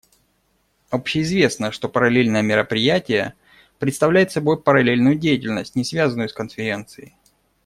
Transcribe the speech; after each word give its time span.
Общеизвестно, 0.89 1.71
что 1.71 1.87
параллельное 1.87 2.41
мероприятие 2.41 3.35
представляет 3.77 4.31
собой 4.31 4.59
параллельную 4.59 5.13
деятельность, 5.13 5.75
не 5.75 5.83
связанную 5.83 6.27
с 6.27 6.33
Конференцией. 6.33 7.13